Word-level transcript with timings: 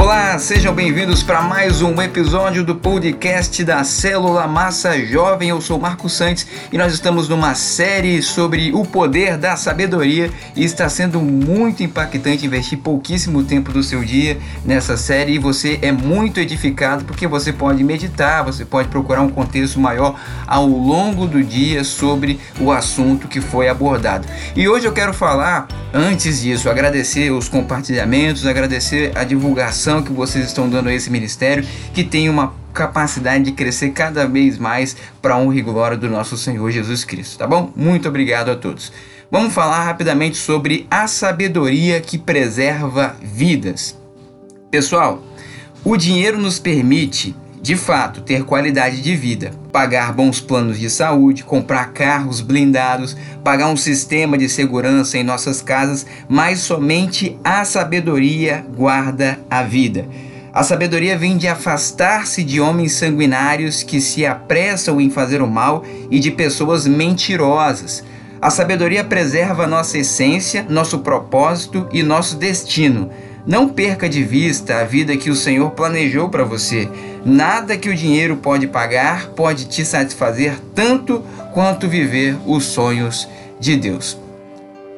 Olá, 0.00 0.38
sejam 0.38 0.74
bem-vindos 0.74 1.22
para 1.22 1.42
mais 1.42 1.82
um 1.82 2.00
episódio 2.00 2.64
do 2.64 2.74
podcast 2.74 3.62
da 3.62 3.84
Célula 3.84 4.46
Massa 4.46 4.98
Jovem. 5.04 5.50
Eu 5.50 5.60
sou 5.60 5.78
Marco 5.78 6.08
Santos 6.08 6.46
e 6.72 6.78
nós 6.78 6.94
estamos 6.94 7.28
numa 7.28 7.54
série 7.54 8.22
sobre 8.22 8.72
o 8.72 8.82
poder 8.82 9.36
da 9.36 9.56
sabedoria 9.56 10.30
e 10.56 10.64
está 10.64 10.88
sendo 10.88 11.20
muito 11.20 11.82
impactante 11.82 12.46
investir 12.46 12.78
pouquíssimo 12.78 13.44
tempo 13.44 13.72
do 13.72 13.82
seu 13.82 14.02
dia 14.02 14.38
nessa 14.64 14.96
série 14.96 15.34
e 15.34 15.38
você 15.38 15.78
é 15.82 15.92
muito 15.92 16.40
edificado 16.40 17.04
porque 17.04 17.26
você 17.26 17.52
pode 17.52 17.84
meditar, 17.84 18.42
você 18.42 18.64
pode 18.64 18.88
procurar 18.88 19.20
um 19.20 19.28
contexto 19.28 19.78
maior 19.78 20.18
ao 20.46 20.66
longo 20.66 21.26
do 21.26 21.44
dia 21.44 21.84
sobre 21.84 22.40
o 22.58 22.72
assunto 22.72 23.28
que 23.28 23.42
foi 23.42 23.68
abordado. 23.68 24.26
E 24.56 24.66
hoje 24.66 24.86
eu 24.86 24.92
quero 24.92 25.12
falar, 25.12 25.68
antes 25.92 26.40
disso, 26.40 26.70
agradecer 26.70 27.30
os 27.30 27.50
compartilhamentos, 27.50 28.46
agradecer 28.46 29.12
a 29.14 29.24
divulgação 29.24 29.90
que 30.02 30.12
vocês 30.12 30.46
estão 30.46 30.68
dando 30.68 30.88
a 30.88 30.94
esse 30.94 31.10
ministério, 31.10 31.66
que 31.94 32.04
tem 32.04 32.28
uma 32.28 32.54
capacidade 32.72 33.44
de 33.44 33.52
crescer 33.52 33.90
cada 33.90 34.26
vez 34.26 34.58
mais 34.58 34.96
para 35.20 35.36
honra 35.36 35.56
e 35.56 35.62
glória 35.62 35.96
do 35.96 36.08
nosso 36.08 36.36
Senhor 36.36 36.70
Jesus 36.70 37.04
Cristo, 37.04 37.38
tá 37.38 37.46
bom? 37.46 37.72
Muito 37.74 38.08
obrigado 38.08 38.50
a 38.50 38.56
todos. 38.56 38.92
Vamos 39.30 39.54
falar 39.54 39.84
rapidamente 39.84 40.36
sobre 40.36 40.86
a 40.90 41.06
sabedoria 41.06 42.00
que 42.00 42.18
preserva 42.18 43.16
vidas. 43.22 43.96
Pessoal, 44.70 45.22
o 45.84 45.96
dinheiro 45.96 46.38
nos 46.38 46.58
permite 46.58 47.34
de 47.62 47.76
fato, 47.76 48.22
ter 48.22 48.44
qualidade 48.44 49.02
de 49.02 49.14
vida, 49.14 49.50
pagar 49.70 50.14
bons 50.14 50.40
planos 50.40 50.78
de 50.78 50.88
saúde, 50.88 51.44
comprar 51.44 51.92
carros 51.92 52.40
blindados, 52.40 53.14
pagar 53.44 53.68
um 53.68 53.76
sistema 53.76 54.38
de 54.38 54.48
segurança 54.48 55.18
em 55.18 55.22
nossas 55.22 55.60
casas, 55.60 56.06
mas 56.26 56.60
somente 56.60 57.38
a 57.44 57.64
sabedoria 57.64 58.64
guarda 58.74 59.38
a 59.50 59.62
vida. 59.62 60.08
A 60.52 60.64
sabedoria 60.64 61.16
vem 61.16 61.36
de 61.36 61.46
afastar-se 61.46 62.42
de 62.42 62.60
homens 62.60 62.92
sanguinários 62.92 63.82
que 63.82 64.00
se 64.00 64.24
apressam 64.24 65.00
em 65.00 65.10
fazer 65.10 65.42
o 65.42 65.46
mal 65.46 65.84
e 66.10 66.18
de 66.18 66.30
pessoas 66.30 66.86
mentirosas. 66.86 68.02
A 68.42 68.48
sabedoria 68.48 69.04
preserva 69.04 69.66
nossa 69.66 69.98
essência, 69.98 70.64
nosso 70.68 71.00
propósito 71.00 71.86
e 71.92 72.02
nosso 72.02 72.36
destino. 72.36 73.10
Não 73.50 73.68
perca 73.68 74.08
de 74.08 74.22
vista 74.22 74.76
a 74.76 74.84
vida 74.84 75.16
que 75.16 75.28
o 75.28 75.34
Senhor 75.34 75.72
planejou 75.72 76.28
para 76.28 76.44
você. 76.44 76.88
Nada 77.24 77.76
que 77.76 77.88
o 77.88 77.96
dinheiro 77.96 78.36
pode 78.36 78.68
pagar 78.68 79.30
pode 79.30 79.64
te 79.64 79.84
satisfazer 79.84 80.54
tanto 80.72 81.24
quanto 81.52 81.88
viver 81.88 82.36
os 82.46 82.62
sonhos 82.62 83.28
de 83.58 83.74
Deus. 83.74 84.16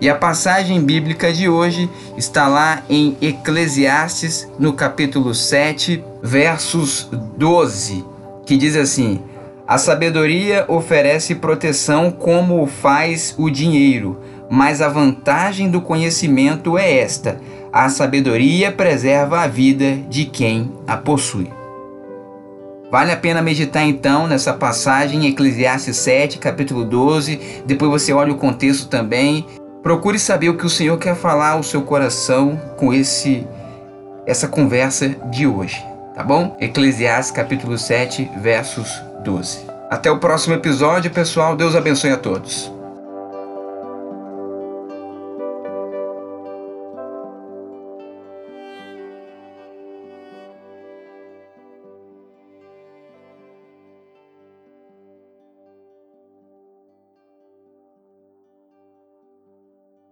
E 0.00 0.08
a 0.08 0.14
passagem 0.14 0.80
bíblica 0.80 1.32
de 1.32 1.48
hoje 1.48 1.90
está 2.16 2.46
lá 2.46 2.84
em 2.88 3.16
Eclesiastes, 3.20 4.48
no 4.60 4.74
capítulo 4.74 5.34
7, 5.34 6.04
versos 6.22 7.08
12, 7.36 8.04
que 8.46 8.56
diz 8.56 8.76
assim: 8.76 9.22
A 9.66 9.76
sabedoria 9.76 10.64
oferece 10.68 11.34
proteção 11.34 12.12
como 12.12 12.64
faz 12.68 13.34
o 13.36 13.50
dinheiro, 13.50 14.20
mas 14.48 14.80
a 14.80 14.88
vantagem 14.88 15.68
do 15.68 15.80
conhecimento 15.80 16.78
é 16.78 16.98
esta 16.98 17.40
a 17.76 17.90
sabedoria 17.90 18.72
preserva 18.72 19.40
a 19.40 19.46
vida 19.46 19.96
de 20.08 20.24
quem 20.24 20.72
a 20.86 20.96
possui. 20.96 21.52
Vale 22.90 23.12
a 23.12 23.16
pena 23.18 23.42
meditar 23.42 23.86
então 23.86 24.26
nessa 24.26 24.54
passagem 24.54 25.26
em 25.26 25.28
Eclesiastes 25.28 25.98
7, 25.98 26.38
capítulo 26.38 26.86
12. 26.86 27.38
Depois 27.66 27.90
você 27.90 28.14
olha 28.14 28.32
o 28.32 28.38
contexto 28.38 28.88
também. 28.88 29.44
Procure 29.82 30.18
saber 30.18 30.48
o 30.48 30.56
que 30.56 30.64
o 30.64 30.70
Senhor 30.70 30.96
quer 30.96 31.14
falar 31.14 31.50
ao 31.50 31.62
seu 31.62 31.82
coração 31.82 32.58
com 32.78 32.94
esse 32.94 33.46
essa 34.26 34.48
conversa 34.48 35.10
de 35.30 35.46
hoje, 35.46 35.84
tá 36.14 36.22
bom? 36.24 36.56
Eclesiastes 36.58 37.30
capítulo 37.30 37.76
7, 37.76 38.30
versos 38.38 38.88
12. 39.22 39.66
Até 39.90 40.10
o 40.10 40.18
próximo 40.18 40.54
episódio, 40.54 41.10
pessoal. 41.10 41.54
Deus 41.54 41.76
abençoe 41.76 42.10
a 42.10 42.16
todos. 42.16 42.75